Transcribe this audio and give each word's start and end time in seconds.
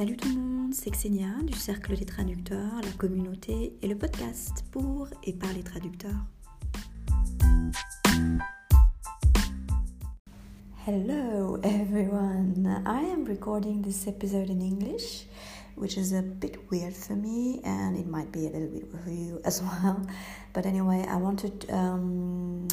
Salut 0.00 0.16
tout 0.16 0.30
le 0.30 0.40
monde, 0.40 0.72
c'est 0.72 0.88
Xenia 0.88 1.28
du 1.44 1.52
Cercle 1.52 1.94
des 1.94 2.06
traducteurs, 2.06 2.80
la 2.82 2.90
communauté 2.92 3.76
et 3.82 3.86
le 3.86 3.94
podcast 3.98 4.64
pour 4.70 5.08
et 5.24 5.34
par 5.34 5.52
les 5.52 5.62
traducteurs. 5.62 6.24
Hello 10.86 11.58
everyone, 11.62 12.82
I 12.86 13.12
am 13.12 13.26
recording 13.26 13.82
this 13.82 14.06
episode 14.06 14.48
in 14.48 14.62
English, 14.62 15.26
which 15.76 15.98
is 15.98 16.14
a 16.14 16.22
bit 16.22 16.56
weird 16.70 16.94
for 16.94 17.14
me 17.14 17.60
and 17.62 17.94
it 17.94 18.06
might 18.06 18.32
be 18.32 18.46
a 18.46 18.50
little 18.50 18.70
bit 18.70 18.86
for 19.04 19.10
you 19.10 19.38
as 19.44 19.60
well. 19.82 20.00
But 20.54 20.64
anyway, 20.64 21.04
I 21.06 21.16
wanted. 21.16 21.66
Um, 21.68 22.68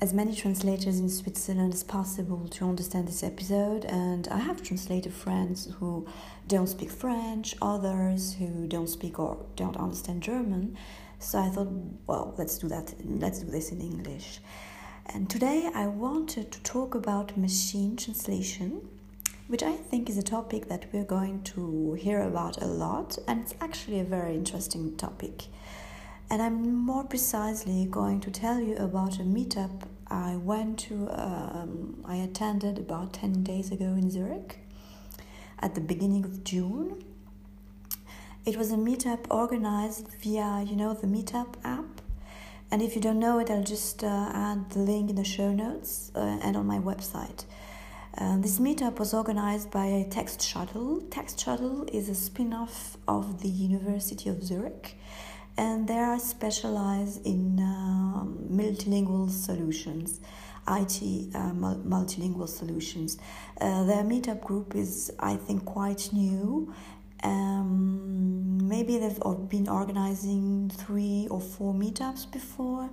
as 0.00 0.12
many 0.12 0.34
translators 0.34 1.00
in 1.00 1.08
Switzerland 1.08 1.72
as 1.72 1.82
possible 1.82 2.46
to 2.48 2.64
understand 2.66 3.08
this 3.08 3.22
episode. 3.22 3.84
And 3.86 4.28
I 4.28 4.38
have 4.38 4.62
translator 4.62 5.10
friends 5.10 5.72
who 5.78 6.06
don't 6.46 6.66
speak 6.66 6.90
French, 6.90 7.54
others 7.62 8.34
who 8.34 8.66
don't 8.66 8.88
speak 8.88 9.18
or 9.18 9.38
don't 9.56 9.76
understand 9.76 10.22
German. 10.22 10.76
So 11.18 11.38
I 11.38 11.48
thought, 11.48 11.68
well, 12.06 12.34
let's 12.36 12.58
do 12.58 12.68
that. 12.68 12.94
Let's 13.04 13.40
do 13.40 13.50
this 13.50 13.72
in 13.72 13.80
English. 13.80 14.40
And 15.14 15.30
today 15.30 15.70
I 15.74 15.86
wanted 15.86 16.52
to 16.52 16.62
talk 16.62 16.94
about 16.94 17.36
machine 17.38 17.96
translation, 17.96 18.88
which 19.46 19.62
I 19.62 19.72
think 19.72 20.10
is 20.10 20.18
a 20.18 20.22
topic 20.22 20.68
that 20.68 20.86
we're 20.92 21.04
going 21.04 21.42
to 21.44 21.94
hear 21.94 22.20
about 22.22 22.60
a 22.60 22.66
lot, 22.66 23.16
and 23.28 23.40
it's 23.40 23.54
actually 23.60 24.00
a 24.00 24.04
very 24.04 24.34
interesting 24.34 24.96
topic. 24.96 25.44
And 26.28 26.42
I'm 26.42 26.74
more 26.74 27.04
precisely 27.04 27.86
going 27.86 28.20
to 28.20 28.30
tell 28.30 28.58
you 28.60 28.76
about 28.76 29.20
a 29.20 29.22
meetup 29.22 29.82
I 30.08 30.36
went 30.36 30.78
to, 30.80 31.08
um, 31.10 32.04
I 32.04 32.16
attended 32.16 32.78
about 32.78 33.12
10 33.12 33.44
days 33.44 33.70
ago 33.70 33.84
in 33.84 34.10
Zurich 34.10 34.58
at 35.60 35.74
the 35.76 35.80
beginning 35.80 36.24
of 36.24 36.42
June. 36.42 37.04
It 38.44 38.56
was 38.56 38.72
a 38.72 38.76
meetup 38.76 39.26
organized 39.30 40.08
via, 40.20 40.64
you 40.66 40.76
know, 40.76 40.94
the 40.94 41.06
Meetup 41.06 41.54
app. 41.64 42.00
And 42.70 42.82
if 42.82 42.96
you 42.96 43.00
don't 43.00 43.20
know 43.20 43.38
it, 43.38 43.50
I'll 43.50 43.62
just 43.62 44.02
uh, 44.02 44.30
add 44.32 44.70
the 44.70 44.80
link 44.80 45.10
in 45.10 45.16
the 45.16 45.24
show 45.24 45.52
notes 45.52 46.10
uh, 46.16 46.40
and 46.42 46.56
on 46.56 46.66
my 46.66 46.78
website. 46.78 47.44
Uh, 48.18 48.38
this 48.38 48.58
meetup 48.58 48.98
was 48.98 49.12
organized 49.12 49.70
by 49.70 50.06
Textshuttle. 50.08 51.08
Text 51.10 51.38
Shuttle 51.38 51.86
is 51.92 52.08
a 52.08 52.14
spin 52.14 52.52
off 52.52 52.96
of 53.06 53.42
the 53.42 53.48
University 53.48 54.28
of 54.30 54.42
Zurich 54.42 54.96
and 55.58 55.88
they 55.88 55.98
are 55.98 56.18
specialized 56.18 57.24
in 57.26 57.58
um, 57.60 58.38
multilingual 58.50 59.30
solutions. 59.30 60.20
IT 60.68 61.32
uh, 61.34 61.52
multilingual 61.52 62.48
solutions. 62.48 63.18
Uh, 63.60 63.84
their 63.84 64.02
meetup 64.02 64.42
group 64.42 64.74
is, 64.74 65.12
I 65.20 65.36
think, 65.36 65.64
quite 65.64 66.12
new. 66.12 66.74
Um, 67.22 68.68
maybe 68.68 68.98
they've 68.98 69.20
been 69.48 69.68
organizing 69.68 70.70
three 70.74 71.28
or 71.30 71.40
four 71.40 71.72
meetups 71.72 72.30
before, 72.30 72.90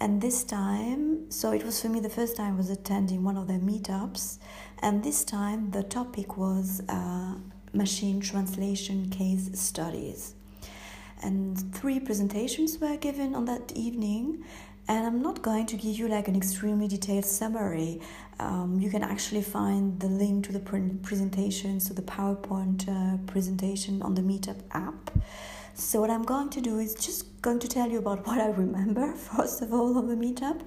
and 0.00 0.20
this 0.20 0.44
time, 0.44 1.30
so 1.30 1.52
it 1.52 1.64
was 1.64 1.80
for 1.80 1.88
me 1.88 1.98
the 2.00 2.10
first 2.10 2.36
time 2.36 2.54
I 2.54 2.56
was 2.56 2.70
attending 2.70 3.24
one 3.24 3.36
of 3.36 3.48
their 3.48 3.58
meetups, 3.58 4.38
and 4.80 5.02
this 5.02 5.24
time 5.24 5.70
the 5.70 5.82
topic 5.82 6.36
was 6.36 6.82
uh, 6.88 7.34
machine 7.72 8.20
translation 8.20 9.10
case 9.10 9.50
studies 9.54 10.34
and 11.22 11.74
three 11.74 12.00
presentations 12.00 12.78
were 12.78 12.96
given 12.96 13.34
on 13.34 13.44
that 13.46 13.72
evening. 13.72 14.44
And 14.90 15.06
i'm 15.06 15.20
not 15.20 15.42
going 15.42 15.66
to 15.66 15.76
give 15.76 15.98
you 15.98 16.08
like 16.08 16.28
an 16.28 16.36
extremely 16.36 16.88
detailed 16.88 17.26
summary. 17.26 18.00
Um, 18.40 18.78
you 18.80 18.90
can 18.90 19.02
actually 19.02 19.42
find 19.42 20.00
the 20.00 20.06
link 20.06 20.46
to 20.46 20.52
the 20.52 20.60
presentations 21.02 21.86
to 21.88 21.92
the 21.94 22.02
powerpoint 22.02 22.88
uh, 22.88 23.18
presentation 23.26 24.00
on 24.00 24.14
the 24.14 24.22
meetup 24.22 24.60
app. 24.72 25.10
So 25.74 26.00
what 26.00 26.10
i'm 26.10 26.24
going 26.24 26.50
to 26.50 26.60
do 26.60 26.78
is 26.78 26.94
just 26.94 27.40
going 27.42 27.58
to 27.60 27.68
tell 27.68 27.88
you 27.88 27.98
about 27.98 28.26
what 28.26 28.40
i 28.40 28.48
remember 28.48 29.12
first 29.12 29.62
of 29.62 29.72
all 29.72 29.96
of 29.98 30.08
the 30.08 30.16
meetup 30.16 30.60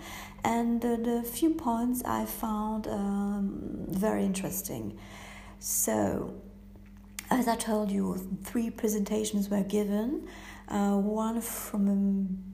and 0.43 0.83
uh, 0.85 0.97
the 0.97 1.23
few 1.23 1.51
points 1.55 2.03
i 2.05 2.25
found 2.25 2.87
um, 2.87 3.85
very 3.89 4.23
interesting. 4.23 4.97
So 5.59 6.33
as 7.31 7.47
I 7.47 7.55
told 7.55 7.91
you, 7.91 8.37
three 8.43 8.69
presentations 8.69 9.49
were 9.49 9.63
given 9.63 10.27
uh, 10.67 10.97
one 10.97 11.39
from 11.39 11.87
a 11.87 11.95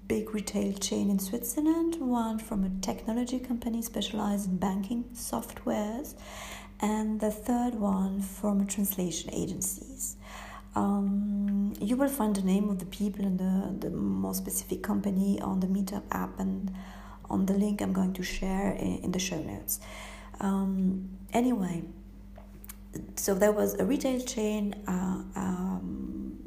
big 0.07 0.35
retail 0.35 0.73
chain 0.73 1.09
in 1.09 1.17
Switzerland, 1.17 1.95
one 1.99 2.37
from 2.37 2.63
a 2.63 2.69
technology 2.81 3.39
company 3.39 3.81
specialized 3.81 4.47
in 4.47 4.57
banking 4.57 5.05
softwares, 5.15 6.13
and 6.79 7.19
the 7.19 7.31
third 7.31 7.73
one 7.73 8.21
from 8.21 8.67
translation 8.67 9.31
agencies. 9.33 10.15
Um, 10.75 11.73
you 11.81 11.95
will 11.95 12.07
find 12.07 12.35
the 12.35 12.43
name 12.43 12.69
of 12.69 12.77
the 12.77 12.85
people 12.85 13.25
and 13.25 13.39
the, 13.39 13.87
the 13.87 13.95
more 13.95 14.35
specific 14.35 14.83
company 14.83 15.41
on 15.41 15.59
the 15.59 15.67
Meetup 15.67 16.03
app 16.11 16.39
and 16.39 16.71
on 17.31 17.47
the 17.47 17.53
link 17.53 17.81
I'm 17.81 17.93
going 17.93 18.13
to 18.13 18.21
share 18.21 18.73
in, 18.73 18.99
in 18.99 19.11
the 19.11 19.19
show 19.19 19.41
notes. 19.41 19.79
Um, 20.39 21.09
anyway, 21.33 21.83
so 23.15 23.33
there 23.33 23.51
was 23.51 23.75
a 23.79 23.85
retail 23.85 24.19
chain, 24.21 24.75
uh, 24.87 25.23
um, 25.35 26.37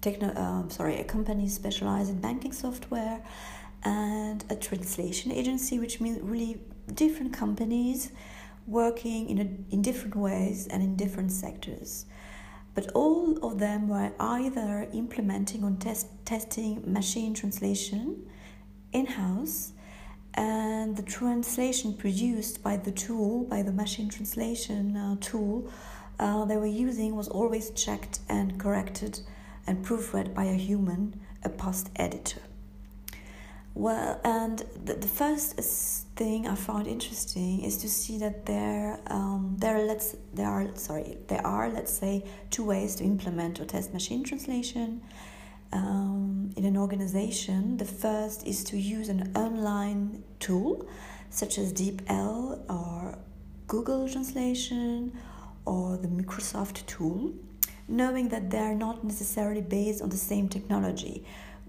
techno, 0.00 0.28
uh, 0.28 0.68
sorry, 0.68 0.98
a 1.00 1.04
company 1.04 1.48
specialized 1.48 2.10
in 2.10 2.20
banking 2.20 2.52
software, 2.52 3.22
and 3.82 4.44
a 4.50 4.56
translation 4.56 5.32
agency, 5.32 5.78
which 5.78 6.00
means 6.00 6.20
really 6.20 6.60
different 6.94 7.32
companies 7.32 8.12
working 8.66 9.28
in 9.30 9.38
a, 9.38 9.74
in 9.74 9.82
different 9.82 10.16
ways 10.16 10.66
and 10.68 10.82
in 10.82 10.96
different 10.96 11.32
sectors. 11.32 12.06
But 12.74 12.90
all 12.92 13.44
of 13.44 13.58
them 13.58 13.88
were 13.88 14.12
either 14.20 14.88
implementing 14.92 15.64
or 15.64 15.72
test, 15.78 16.06
testing 16.24 16.82
machine 16.90 17.34
translation 17.34 18.28
in 18.92 19.06
house 19.06 19.72
and 20.34 20.96
the 20.96 21.02
translation 21.02 21.94
produced 21.94 22.62
by 22.62 22.76
the 22.76 22.92
tool, 22.92 23.44
by 23.44 23.62
the 23.62 23.72
machine 23.72 24.08
translation 24.08 24.96
uh, 24.96 25.16
tool 25.20 25.70
uh, 26.20 26.44
they 26.44 26.56
were 26.56 26.66
using, 26.66 27.16
was 27.16 27.28
always 27.28 27.70
checked 27.70 28.20
and 28.28 28.60
corrected 28.60 29.20
and 29.66 29.84
proofread 29.84 30.34
by 30.34 30.44
a 30.44 30.54
human, 30.54 31.18
a 31.42 31.48
post 31.48 31.90
editor. 31.96 32.42
Well, 33.74 34.20
and 34.24 34.62
the, 34.84 34.94
the 34.94 35.08
first 35.08 35.54
thing 36.16 36.46
I 36.46 36.56
found 36.56 36.86
interesting 36.86 37.62
is 37.62 37.78
to 37.78 37.88
see 37.88 38.18
that 38.18 38.44
there, 38.44 39.00
um, 39.06 39.56
there, 39.58 39.86
let's, 39.86 40.14
there 40.34 40.48
are, 40.48 40.66
sorry, 40.74 41.16
there 41.28 41.46
are, 41.46 41.70
let's 41.70 41.92
say, 41.92 42.24
two 42.50 42.64
ways 42.64 42.96
to 42.96 43.04
implement 43.04 43.58
or 43.58 43.64
test 43.64 43.94
machine 43.94 44.22
translation 44.22 45.00
um, 45.72 46.50
in 46.56 46.64
an 46.64 46.76
organization. 46.76 47.76
The 47.76 47.84
first 47.84 48.46
is 48.46 48.64
to 48.64 48.76
use 48.76 49.08
an 49.08 49.32
online 49.34 50.22
tool 50.38 50.88
such 51.30 51.58
as 51.58 51.72
DeepL 51.72 52.68
or 52.68 53.18
Google 53.68 54.08
Translation 54.08 55.12
or 55.64 55.96
the 55.96 56.08
Microsoft 56.08 56.84
tool, 56.86 57.32
knowing 57.86 58.28
that 58.30 58.50
they 58.50 58.58
are 58.58 58.74
not 58.74 59.04
necessarily 59.04 59.60
based 59.60 60.02
on 60.02 60.08
the 60.08 60.16
same 60.16 60.48
technology. 60.48 61.24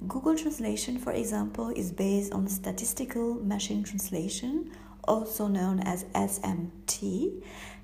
Google 0.07 0.35
Translation, 0.35 0.97
for 0.97 1.11
example, 1.11 1.69
is 1.69 1.91
based 1.91 2.33
on 2.33 2.47
statistical 2.47 3.35
machine 3.35 3.83
translation, 3.83 4.71
also 5.03 5.47
known 5.47 5.79
as 5.81 6.05
SMT, 6.15 7.43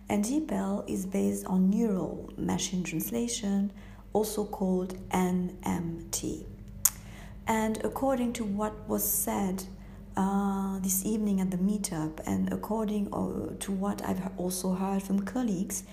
and 0.10 0.26
DeepL 0.26 0.90
is 0.90 1.06
based 1.06 1.46
on 1.46 1.70
neural 1.70 2.32
machine 2.38 2.84
translation, 2.84 3.72
also 4.18 4.44
called 4.46 4.92
NMT. 5.12 6.44
And 7.46 7.78
according 7.86 8.34
to 8.34 8.44
what 8.44 8.74
was 8.90 9.04
said 9.26 9.64
uh, 10.16 10.80
this 10.80 11.06
evening 11.06 11.40
at 11.40 11.52
the 11.52 11.58
meetup, 11.58 12.20
and 12.26 12.52
according 12.52 13.14
uh, 13.14 13.54
to 13.60 13.72
what 13.72 14.04
I've 14.04 14.32
also 14.38 14.74
heard 14.74 15.04
from 15.04 15.20
colleagues, 15.20 15.84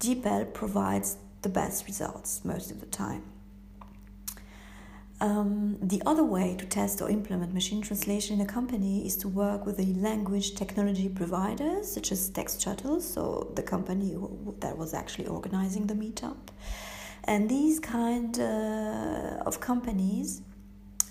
DeepL 0.00 0.52
provides 0.52 1.16
the 1.42 1.48
best 1.48 1.86
results 1.86 2.44
most 2.44 2.72
of 2.72 2.80
the 2.80 2.86
time. 2.86 3.22
Um, 5.20 5.78
the 5.80 6.02
other 6.06 6.24
way 6.24 6.56
to 6.58 6.66
test 6.66 7.00
or 7.00 7.08
implement 7.08 7.54
machine 7.54 7.82
translation 7.82 8.40
in 8.40 8.46
a 8.48 8.50
company 8.50 9.06
is 9.06 9.16
to 9.18 9.28
work 9.28 9.64
with 9.64 9.76
the 9.76 9.94
language 10.08 10.56
technology 10.56 11.08
providers, 11.08 11.92
such 11.92 12.10
as 12.10 12.30
Textshuttle, 12.30 13.00
so 13.00 13.52
the 13.54 13.62
company 13.62 14.16
that 14.58 14.76
was 14.76 14.92
actually 14.92 15.28
organizing 15.28 15.86
the 15.86 15.94
meetup. 15.94 16.38
And 17.30 17.48
these 17.48 17.78
kind 17.78 18.36
uh, 18.40 19.46
of 19.46 19.60
companies, 19.60 20.42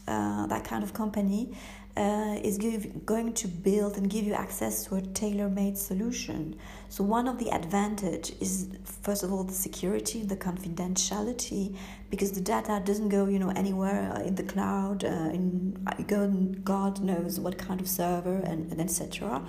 uh, 0.05 0.47
that 0.47 0.65
kind 0.65 0.83
of 0.83 0.93
company, 0.93 1.55
uh, 1.99 2.39
is 2.41 2.57
give, 2.57 3.05
going 3.05 3.33
to 3.33 3.47
build 3.47 3.97
and 3.97 4.09
give 4.09 4.25
you 4.25 4.33
access 4.33 4.85
to 4.85 4.95
a 4.95 5.01
tailor-made 5.01 5.77
solution. 5.77 6.55
So 6.87 7.03
one 7.03 7.27
of 7.27 7.37
the 7.37 7.49
advantage 7.51 8.31
is 8.39 8.69
first 9.03 9.21
of 9.21 9.33
all 9.33 9.43
the 9.43 9.53
security, 9.53 10.23
the 10.23 10.37
confidentiality, 10.37 11.75
because 12.09 12.31
the 12.31 12.39
data 12.39 12.81
doesn't 12.85 13.09
go 13.09 13.25
you 13.27 13.37
know 13.37 13.49
anywhere 13.49 14.21
in 14.25 14.35
the 14.35 14.43
cloud, 14.43 15.03
uh, 15.03 15.07
in 15.07 15.73
God 16.63 17.01
knows 17.01 17.37
what 17.37 17.57
kind 17.57 17.81
of 17.81 17.87
server 17.89 18.37
and, 18.45 18.71
and 18.71 18.79
etc. 18.79 19.45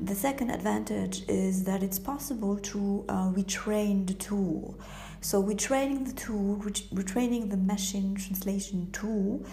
The 0.00 0.14
second 0.14 0.50
advantage 0.50 1.28
is 1.28 1.64
that 1.64 1.82
it's 1.82 1.98
possible 1.98 2.56
to 2.72 3.04
uh, 3.10 3.30
retrain 3.32 4.06
the 4.06 4.14
tool. 4.14 4.80
So 5.20 5.42
retraining 5.42 6.06
the 6.06 6.14
tool, 6.14 6.56
retraining 6.56 7.50
the 7.50 7.58
machine 7.58 8.14
translation 8.14 8.90
tool 8.90 9.44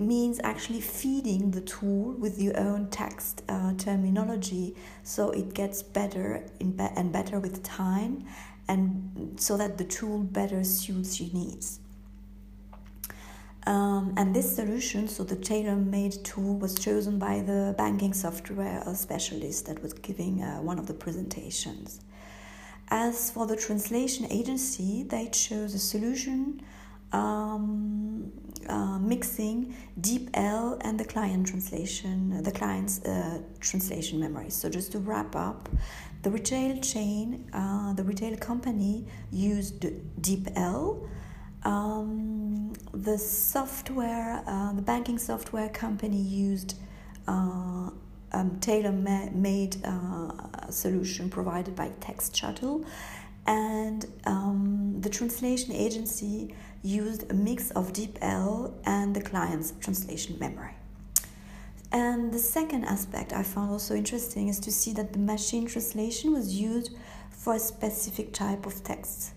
means 0.00 0.40
actually 0.42 0.80
feeding 0.80 1.50
the 1.50 1.60
tool 1.60 2.12
with 2.12 2.40
your 2.40 2.58
own 2.58 2.88
text 2.90 3.42
uh, 3.48 3.72
terminology 3.74 4.74
so 5.02 5.30
it 5.30 5.54
gets 5.54 5.82
better 5.82 6.44
be- 6.58 6.88
and 6.96 7.12
better 7.12 7.38
with 7.38 7.62
time 7.62 8.24
and 8.68 9.36
so 9.36 9.56
that 9.56 9.78
the 9.78 9.84
tool 9.84 10.18
better 10.18 10.64
suits 10.64 11.20
your 11.20 11.32
needs. 11.32 11.80
Um, 13.66 14.14
and 14.16 14.34
this 14.34 14.54
solution 14.54 15.08
so 15.08 15.24
the 15.24 15.34
tailor-made 15.34 16.24
tool 16.24 16.56
was 16.56 16.76
chosen 16.76 17.18
by 17.18 17.40
the 17.40 17.74
banking 17.76 18.12
software 18.12 18.82
specialist 18.94 19.66
that 19.66 19.82
was 19.82 19.92
giving 19.92 20.42
uh, 20.42 20.58
one 20.58 20.78
of 20.78 20.86
the 20.86 20.94
presentations. 20.94 22.00
As 22.88 23.30
for 23.32 23.46
the 23.46 23.56
translation 23.56 24.26
agency 24.30 25.02
they 25.02 25.28
chose 25.28 25.74
a 25.74 25.80
solution 25.80 26.62
um, 27.12 28.32
uh, 28.68 28.98
mixing 28.98 29.74
DeepL 30.00 30.78
and 30.82 30.98
the 30.98 31.04
client 31.04 31.46
translation, 31.46 32.42
the 32.42 32.50
client's 32.50 33.04
uh, 33.04 33.40
translation 33.60 34.18
memory. 34.18 34.50
So 34.50 34.68
just 34.68 34.92
to 34.92 34.98
wrap 34.98 35.36
up, 35.36 35.68
the 36.22 36.30
retail 36.30 36.80
chain, 36.80 37.48
uh, 37.52 37.92
the 37.92 38.02
retail 38.02 38.36
company 38.36 39.06
used 39.30 39.86
DeepL. 40.20 41.08
Um, 41.64 42.72
the 42.92 43.18
software, 43.18 44.42
uh, 44.46 44.72
the 44.72 44.82
banking 44.82 45.18
software 45.18 45.68
company 45.68 46.20
used 46.20 46.74
uh, 47.26 47.90
um, 48.32 48.58
tailor-made 48.60 49.76
uh, 49.84 50.70
solution 50.70 51.30
provided 51.30 51.74
by 51.74 51.88
Textshuttle, 52.00 52.84
and 53.46 54.06
um, 54.24 54.96
the 55.00 55.08
translation 55.08 55.72
agency 55.72 56.54
used 56.86 57.30
a 57.30 57.34
mix 57.34 57.70
of 57.72 57.92
DeepL 57.92 58.72
and 58.84 59.14
the 59.14 59.20
client's 59.20 59.72
translation 59.80 60.38
memory. 60.38 60.74
And 61.92 62.32
the 62.32 62.38
second 62.38 62.84
aspect 62.84 63.32
I 63.32 63.42
found 63.42 63.70
also 63.70 63.94
interesting 63.94 64.48
is 64.48 64.60
to 64.60 64.70
see 64.70 64.92
that 64.92 65.12
the 65.12 65.18
machine 65.18 65.66
translation 65.66 66.32
was 66.32 66.54
used 66.54 66.90
for 67.30 67.54
a 67.54 67.58
specific 67.58 68.32
type 68.32 68.66
of 68.66 68.84
text, 68.84 69.32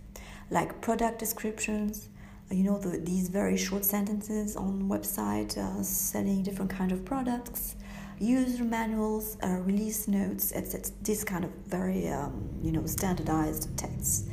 like 0.49 0.81
product 0.81 1.19
descriptions, 1.19 2.09
you 2.51 2.63
know, 2.63 2.77
the, 2.77 2.97
these 2.97 3.29
very 3.29 3.57
short 3.57 3.85
sentences 3.85 4.55
on 4.55 4.89
website 4.89 5.57
uh, 5.57 5.83
selling 5.83 6.43
different 6.43 6.71
kind 6.71 6.91
of 6.91 7.05
products, 7.05 7.75
user 8.19 8.63
manuals, 8.63 9.37
uh, 9.43 9.47
release 9.61 10.07
notes, 10.07 10.51
etc. 10.53 10.91
This 11.03 11.23
kind 11.23 11.45
of 11.45 11.51
very, 11.67 12.09
um, 12.09 12.49
you 12.61 12.71
know, 12.71 12.85
standardized 12.85 13.75
texts. 13.77 14.27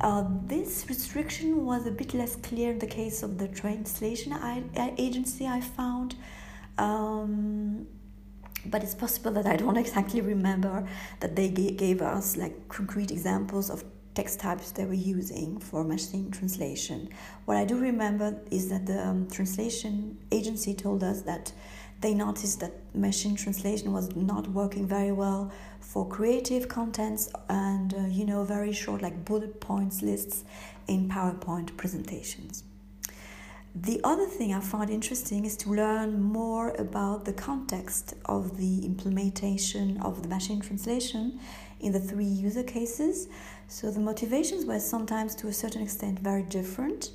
Uh, 0.00 0.24
this 0.46 0.86
restriction 0.88 1.66
was 1.66 1.86
a 1.86 1.90
bit 1.90 2.14
less 2.14 2.36
clear 2.36 2.72
in 2.72 2.78
the 2.78 2.86
case 2.86 3.22
of 3.22 3.36
the 3.36 3.46
translation 3.48 4.32
I, 4.32 4.62
agency 4.96 5.46
I 5.46 5.60
found. 5.60 6.14
Um, 6.78 7.86
but 8.64 8.82
it's 8.82 8.94
possible 8.94 9.30
that 9.32 9.46
I 9.46 9.56
don't 9.56 9.76
exactly 9.84 10.20
remember 10.20 10.86
that 11.20 11.36
they 11.36 11.48
gave 11.48 12.00
us 12.00 12.36
like 12.36 12.68
concrete 12.68 13.10
examples 13.10 13.68
of 13.68 13.84
text 14.14 14.40
types 14.40 14.72
they 14.72 14.86
were 14.86 14.94
using 14.94 15.58
for 15.58 15.84
machine 15.84 16.30
translation. 16.30 17.08
What 17.44 17.58
I 17.58 17.64
do 17.64 17.78
remember 17.78 18.40
is 18.50 18.70
that 18.70 18.86
the 18.86 19.06
um, 19.06 19.28
translation 19.30 20.18
agency 20.32 20.74
told 20.74 21.04
us 21.04 21.22
that 21.22 21.52
they 22.00 22.14
noticed 22.14 22.60
that 22.60 22.72
machine 22.94 23.36
translation 23.36 23.92
was 23.92 24.16
not 24.16 24.48
working 24.48 24.86
very 24.86 25.12
well 25.12 25.52
for 25.90 26.06
creative 26.06 26.68
contents 26.68 27.28
and 27.48 27.94
uh, 27.94 28.06
you 28.06 28.24
know 28.24 28.44
very 28.44 28.72
short 28.72 29.02
like 29.02 29.24
bullet 29.24 29.60
points 29.60 30.02
lists 30.02 30.44
in 30.86 31.08
PowerPoint 31.08 31.76
presentations. 31.76 32.62
The 33.74 34.00
other 34.04 34.26
thing 34.26 34.54
I 34.54 34.60
found 34.60 34.90
interesting 34.90 35.44
is 35.44 35.56
to 35.58 35.70
learn 35.70 36.22
more 36.22 36.70
about 36.78 37.24
the 37.24 37.32
context 37.32 38.14
of 38.24 38.56
the 38.56 38.86
implementation 38.86 40.00
of 40.00 40.22
the 40.22 40.28
machine 40.28 40.60
translation 40.60 41.40
in 41.80 41.90
the 41.90 42.00
three 42.00 42.24
user 42.24 42.62
cases. 42.62 43.26
So 43.66 43.90
the 43.90 43.98
motivations 44.00 44.66
were 44.66 44.78
sometimes 44.78 45.34
to 45.36 45.48
a 45.48 45.52
certain 45.52 45.82
extent 45.82 46.20
very 46.20 46.44
different. 46.44 47.10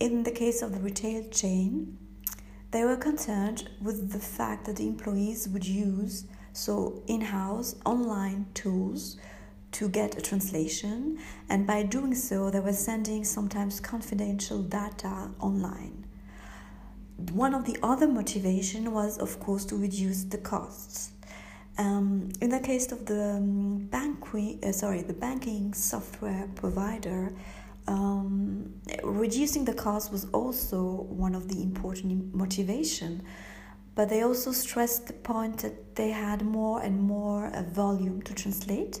In 0.00 0.24
the 0.24 0.32
case 0.32 0.60
of 0.60 0.72
the 0.72 0.80
retail 0.80 1.28
chain, 1.28 1.98
they 2.72 2.84
were 2.84 2.96
concerned 2.96 3.68
with 3.80 4.10
the 4.10 4.18
fact 4.18 4.64
that 4.64 4.76
the 4.76 4.88
employees 4.88 5.48
would 5.48 5.66
use 5.66 6.24
so 6.52 7.02
in-house 7.06 7.76
online 7.84 8.46
tools 8.54 9.16
to 9.72 9.88
get 9.88 10.16
a 10.16 10.20
translation. 10.20 11.18
And 11.48 11.66
by 11.66 11.82
doing 11.82 12.14
so 12.14 12.50
they 12.50 12.60
were 12.60 12.72
sending 12.72 13.24
sometimes 13.24 13.80
confidential 13.80 14.62
data 14.62 15.30
online. 15.40 16.06
One 17.32 17.54
of 17.54 17.64
the 17.64 17.78
other 17.82 18.06
motivation 18.06 18.92
was 18.92 19.18
of 19.18 19.40
course 19.40 19.64
to 19.66 19.76
reduce 19.76 20.24
the 20.24 20.38
costs. 20.38 21.12
Um, 21.78 22.30
in 22.42 22.50
the 22.50 22.60
case 22.60 22.92
of 22.92 23.06
the 23.06 23.36
um, 23.36 23.86
bank, 23.86 24.18
uh, 24.34 24.72
sorry, 24.72 25.02
the 25.02 25.14
banking 25.14 25.72
software 25.72 26.46
provider, 26.54 27.32
um, 27.88 28.74
reducing 29.02 29.64
the 29.64 29.72
cost 29.72 30.12
was 30.12 30.26
also 30.32 30.82
one 31.08 31.34
of 31.34 31.48
the 31.48 31.62
important 31.62 32.34
motivation 32.34 33.22
but 33.94 34.08
they 34.08 34.22
also 34.22 34.52
stressed 34.52 35.06
the 35.06 35.12
point 35.12 35.58
that 35.58 35.96
they 35.96 36.10
had 36.10 36.42
more 36.42 36.80
and 36.82 37.00
more 37.00 37.50
a 37.54 37.62
volume 37.62 38.22
to 38.22 38.34
translate 38.34 39.00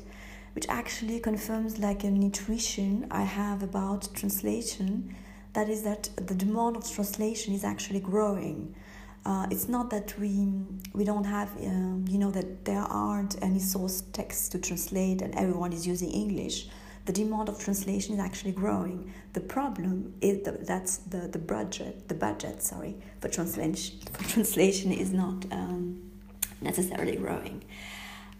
which 0.54 0.66
actually 0.68 1.18
confirms 1.18 1.78
like 1.78 2.04
an 2.04 2.22
intuition 2.22 3.06
i 3.10 3.22
have 3.22 3.62
about 3.62 4.08
translation. 4.14 5.14
That 5.54 5.68
is 5.68 5.82
that 5.82 6.08
the 6.16 6.34
demand 6.34 6.76
of 6.76 6.90
translation 6.90 7.54
is 7.54 7.62
actually 7.62 8.00
growing. 8.00 8.74
Uh, 9.24 9.46
it's 9.50 9.68
not 9.68 9.90
that 9.90 10.18
we 10.18 10.48
we 10.94 11.04
don't 11.04 11.24
have 11.24 11.50
um, 11.58 12.04
you 12.08 12.18
know 12.18 12.30
that 12.32 12.64
there 12.64 12.80
aren't 12.80 13.40
any 13.42 13.60
source 13.60 14.02
texts 14.12 14.48
to 14.48 14.58
translate 14.58 15.22
and 15.22 15.32
everyone 15.36 15.72
is 15.72 15.86
using 15.86 16.10
english 16.10 16.66
the 17.04 17.12
demand 17.12 17.48
of 17.48 17.58
translation 17.58 18.14
is 18.14 18.20
actually 18.20 18.52
growing. 18.52 19.12
The 19.32 19.40
problem 19.40 20.14
is 20.20 20.44
that 20.44 20.66
that's 20.66 20.98
the, 20.98 21.28
the 21.28 21.38
budget, 21.38 22.08
the 22.08 22.14
budget, 22.14 22.62
sorry, 22.62 22.96
for 23.20 23.28
translation, 23.28 23.98
for 24.12 24.24
translation 24.28 24.92
is 24.92 25.12
not 25.12 25.44
um, 25.50 26.10
necessarily 26.60 27.16
growing. 27.16 27.64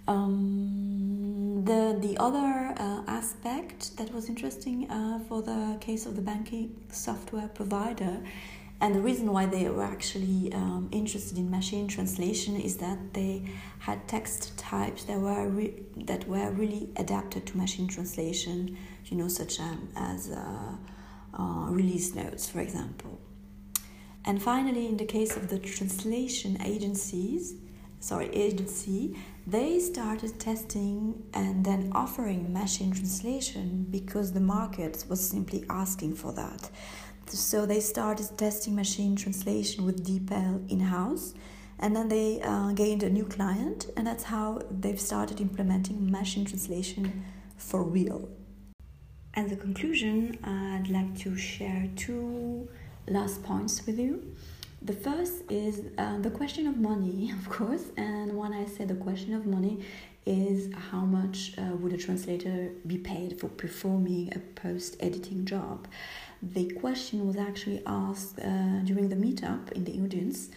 Um, 0.08 1.64
the 1.64 1.96
the 2.00 2.16
other 2.18 2.74
uh, 2.76 3.02
aspect 3.06 3.96
that 3.96 4.12
was 4.12 4.28
interesting 4.28 4.90
uh, 4.90 5.20
for 5.28 5.42
the 5.42 5.78
case 5.80 6.06
of 6.06 6.16
the 6.16 6.22
banking 6.22 6.74
software 6.90 7.48
provider 7.48 8.18
and 8.82 8.96
the 8.96 9.00
reason 9.00 9.32
why 9.32 9.46
they 9.46 9.68
were 9.68 9.84
actually 9.84 10.52
um, 10.52 10.88
interested 10.90 11.38
in 11.38 11.48
machine 11.48 11.86
translation 11.86 12.60
is 12.60 12.78
that 12.78 13.14
they 13.14 13.44
had 13.78 14.08
text 14.08 14.58
types 14.58 15.04
that 15.04 15.20
were 15.20 15.48
re- 15.48 15.84
that 15.98 16.26
were 16.26 16.50
really 16.50 16.90
adapted 16.96 17.46
to 17.46 17.56
machine 17.56 17.86
translation, 17.86 18.76
you 19.06 19.16
know, 19.16 19.28
such 19.28 19.60
um, 19.60 19.88
as 19.94 20.32
uh, 20.32 20.72
uh, 21.38 21.66
release 21.70 22.12
notes, 22.16 22.48
for 22.48 22.58
example. 22.58 23.20
And 24.24 24.42
finally, 24.42 24.88
in 24.88 24.96
the 24.96 25.06
case 25.06 25.36
of 25.36 25.48
the 25.48 25.60
translation 25.60 26.60
agencies, 26.60 27.54
sorry, 28.00 28.30
agency, 28.34 29.16
they 29.46 29.78
started 29.78 30.40
testing 30.40 31.22
and 31.34 31.64
then 31.64 31.92
offering 31.94 32.52
machine 32.52 32.90
translation 32.90 33.86
because 33.90 34.32
the 34.32 34.40
market 34.40 35.04
was 35.08 35.20
simply 35.20 35.64
asking 35.70 36.16
for 36.16 36.32
that. 36.32 36.68
So 37.32 37.64
they 37.64 37.80
started 37.80 38.28
testing 38.36 38.74
machine 38.74 39.16
translation 39.16 39.86
with 39.86 40.06
DeepL 40.06 40.70
in 40.70 40.80
house, 40.80 41.32
and 41.78 41.96
then 41.96 42.08
they 42.08 42.42
uh, 42.42 42.72
gained 42.72 43.02
a 43.02 43.08
new 43.10 43.24
client, 43.24 43.90
and 43.96 44.06
that's 44.06 44.24
how 44.24 44.60
they've 44.70 45.00
started 45.00 45.40
implementing 45.40 46.10
machine 46.10 46.44
translation 46.44 47.24
for 47.56 47.82
real. 47.82 48.28
As 49.34 49.50
a 49.50 49.56
conclusion, 49.56 50.38
I'd 50.44 50.90
like 50.90 51.18
to 51.20 51.36
share 51.38 51.88
two 51.96 52.68
last 53.08 53.42
points 53.42 53.86
with 53.86 53.98
you. 53.98 54.34
The 54.82 54.92
first 54.92 55.50
is 55.50 55.80
uh, 55.96 56.18
the 56.18 56.30
question 56.30 56.66
of 56.66 56.76
money, 56.76 57.32
of 57.38 57.48
course, 57.48 57.84
and 57.96 58.36
when 58.36 58.52
I 58.52 58.66
say 58.66 58.84
the 58.84 58.96
question 58.96 59.32
of 59.32 59.46
money, 59.46 59.80
is 60.24 60.72
how 60.90 61.00
much 61.00 61.52
uh, 61.58 61.76
would 61.76 61.92
a 61.92 61.96
translator 61.96 62.70
be 62.86 62.98
paid 62.98 63.40
for 63.40 63.48
performing 63.48 64.32
a 64.34 64.38
post 64.60 64.96
editing 65.00 65.44
job? 65.44 65.88
The 66.42 66.70
question 66.72 67.26
was 67.26 67.36
actually 67.36 67.82
asked 67.86 68.38
uh, 68.38 68.80
during 68.84 69.08
the 69.08 69.16
meetup 69.16 69.72
in 69.72 69.84
the 69.84 70.00
audience, 70.02 70.50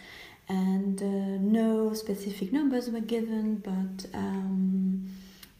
and 0.48 1.00
uh, 1.02 1.38
no 1.40 1.92
specific 1.94 2.52
numbers 2.52 2.90
were 2.90 3.00
given, 3.00 3.56
but 3.56 4.06
um, 4.14 5.08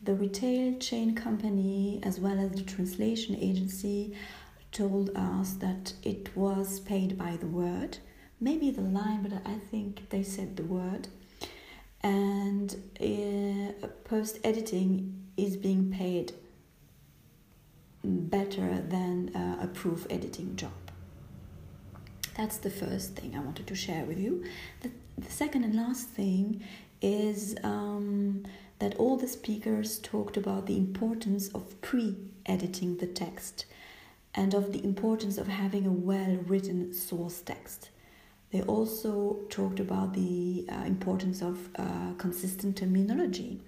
the 0.02 0.14
retail 0.14 0.78
chain 0.78 1.14
company 1.14 2.00
as 2.04 2.20
well 2.20 2.38
as 2.38 2.52
the 2.52 2.62
translation 2.62 3.36
agency 3.36 4.14
told 4.70 5.10
us 5.16 5.54
that 5.54 5.94
it 6.02 6.36
was 6.36 6.80
paid 6.80 7.18
by 7.18 7.36
the 7.36 7.46
word. 7.46 7.98
Maybe 8.40 8.70
the 8.70 8.82
line, 8.82 9.22
but 9.22 9.32
I 9.44 9.58
think 9.70 10.10
they 10.10 10.22
said 10.22 10.56
the 10.56 10.64
word. 10.64 11.08
And 12.06 12.70
uh, 13.00 13.88
post 14.04 14.38
editing 14.44 15.24
is 15.36 15.56
being 15.56 15.90
paid 15.90 16.34
better 18.04 18.80
than 18.80 19.34
uh, 19.34 19.64
a 19.64 19.66
proof 19.66 20.06
editing 20.08 20.54
job. 20.54 20.70
That's 22.36 22.58
the 22.58 22.70
first 22.70 23.16
thing 23.16 23.34
I 23.34 23.40
wanted 23.40 23.66
to 23.66 23.74
share 23.74 24.04
with 24.04 24.20
you. 24.20 24.44
The, 24.82 24.92
the 25.18 25.32
second 25.32 25.64
and 25.64 25.74
last 25.74 26.06
thing 26.06 26.62
is 27.02 27.56
um, 27.64 28.44
that 28.78 28.94
all 28.94 29.16
the 29.16 29.26
speakers 29.26 29.98
talked 29.98 30.36
about 30.36 30.66
the 30.66 30.76
importance 30.76 31.48
of 31.48 31.80
pre 31.80 32.14
editing 32.46 32.98
the 32.98 33.08
text 33.08 33.64
and 34.32 34.54
of 34.54 34.72
the 34.72 34.84
importance 34.84 35.38
of 35.38 35.48
having 35.48 35.86
a 35.86 35.92
well 35.92 36.36
written 36.46 36.92
source 36.92 37.40
text. 37.40 37.90
They 38.52 38.62
also 38.62 39.40
talked 39.50 39.80
about 39.80 40.14
the 40.14 40.66
uh, 40.70 40.84
importance 40.84 41.42
of 41.42 41.68
uh, 41.76 42.12
consistent 42.16 42.76
terminology. 42.76 43.60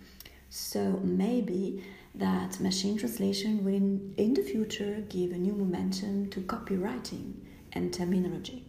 So 0.50 1.00
maybe 1.02 1.85
that 2.14 2.58
machine 2.61 2.97
translation 2.97 3.64
will 3.64 3.75
in, 3.75 4.14
in 4.16 4.35
the 4.35 4.42
future 4.42 5.04
give 5.08 5.32
a 5.32 5.37
new 5.37 5.52
momentum 5.52 6.30
to 6.30 6.40
copywriting 6.40 7.35
and 7.73 7.92
terminology. 7.92 8.64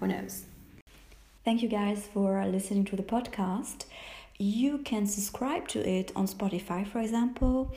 Who 0.00 0.08
knows? 0.08 0.44
Thank 1.44 1.62
you 1.62 1.68
guys 1.68 2.08
for 2.12 2.44
listening 2.46 2.84
to 2.86 2.96
the 2.96 3.02
podcast. 3.02 3.84
You 4.38 4.78
can 4.78 5.06
subscribe 5.06 5.68
to 5.68 5.88
it 5.88 6.10
on 6.16 6.26
Spotify, 6.26 6.86
for 6.86 7.00
example. 7.00 7.72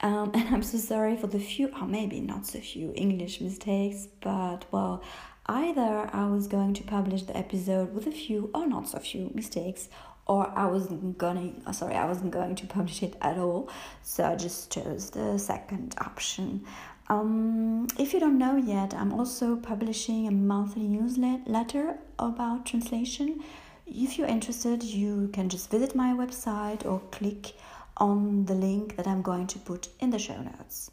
Um, 0.00 0.30
and 0.34 0.54
I'm 0.54 0.62
so 0.62 0.78
sorry 0.78 1.16
for 1.16 1.26
the 1.26 1.38
few, 1.38 1.70
or 1.80 1.86
maybe 1.86 2.20
not 2.20 2.46
so 2.46 2.60
few, 2.60 2.92
English 2.94 3.40
mistakes, 3.40 4.08
but 4.20 4.64
well, 4.70 5.02
either 5.46 6.08
I 6.12 6.26
was 6.26 6.46
going 6.46 6.74
to 6.74 6.82
publish 6.82 7.22
the 7.22 7.36
episode 7.36 7.94
with 7.94 8.06
a 8.06 8.12
few 8.12 8.50
or 8.54 8.66
not 8.66 8.88
so 8.88 8.98
few 8.98 9.30
mistakes, 9.34 9.88
or 10.26 10.48
I 10.56 10.66
wasn't 10.66 11.18
going 11.18 11.62
uh, 11.66 11.72
sorry 11.72 11.94
I 11.94 12.06
wasn't 12.06 12.30
going 12.30 12.54
to 12.56 12.66
publish 12.66 13.02
it 13.02 13.16
at 13.20 13.38
all. 13.38 13.68
So 14.02 14.24
I 14.24 14.36
just 14.36 14.70
chose 14.70 15.10
the 15.10 15.38
second 15.38 15.94
option. 15.98 16.64
Um, 17.08 17.88
if 17.98 18.14
you 18.14 18.20
don't 18.20 18.38
know 18.38 18.56
yet 18.56 18.94
I'm 18.94 19.12
also 19.12 19.56
publishing 19.56 20.28
a 20.28 20.30
monthly 20.30 20.86
newsletter 20.86 21.98
about 22.18 22.66
translation. 22.66 23.42
If 23.86 24.16
you're 24.16 24.28
interested 24.28 24.82
you 24.82 25.28
can 25.32 25.48
just 25.48 25.70
visit 25.70 25.94
my 25.94 26.12
website 26.12 26.86
or 26.86 27.00
click 27.10 27.54
on 27.96 28.46
the 28.46 28.54
link 28.54 28.96
that 28.96 29.06
I'm 29.06 29.22
going 29.22 29.48
to 29.48 29.58
put 29.58 29.88
in 30.00 30.10
the 30.10 30.18
show 30.18 30.40
notes 30.40 30.90